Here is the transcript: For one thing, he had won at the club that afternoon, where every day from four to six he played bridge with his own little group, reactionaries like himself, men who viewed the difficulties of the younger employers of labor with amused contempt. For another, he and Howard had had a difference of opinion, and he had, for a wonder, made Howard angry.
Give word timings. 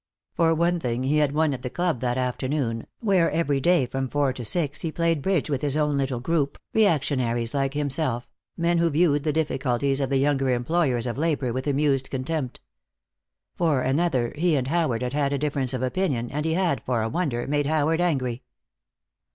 For 0.33 0.55
one 0.55 0.79
thing, 0.79 1.03
he 1.03 1.17
had 1.17 1.31
won 1.31 1.53
at 1.53 1.61
the 1.61 1.69
club 1.69 1.99
that 1.99 2.17
afternoon, 2.17 2.87
where 3.01 3.29
every 3.29 3.61
day 3.61 3.85
from 3.85 4.09
four 4.09 4.33
to 4.33 4.43
six 4.43 4.81
he 4.81 4.91
played 4.91 5.21
bridge 5.21 5.47
with 5.47 5.61
his 5.61 5.77
own 5.77 5.95
little 5.95 6.19
group, 6.19 6.57
reactionaries 6.73 7.53
like 7.53 7.75
himself, 7.75 8.27
men 8.57 8.79
who 8.79 8.89
viewed 8.89 9.23
the 9.23 9.31
difficulties 9.31 9.99
of 9.99 10.09
the 10.09 10.17
younger 10.17 10.49
employers 10.49 11.05
of 11.05 11.19
labor 11.19 11.53
with 11.53 11.67
amused 11.67 12.09
contempt. 12.09 12.61
For 13.55 13.83
another, 13.83 14.33
he 14.35 14.55
and 14.55 14.69
Howard 14.69 15.03
had 15.03 15.13
had 15.13 15.33
a 15.33 15.37
difference 15.37 15.71
of 15.71 15.83
opinion, 15.83 16.31
and 16.31 16.47
he 16.47 16.53
had, 16.55 16.81
for 16.83 17.03
a 17.03 17.07
wonder, 17.07 17.45
made 17.45 17.67
Howard 17.67 18.01
angry. 18.01 18.41